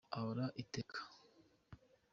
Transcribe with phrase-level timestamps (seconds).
[0.17, 0.99] Ahoraho iteka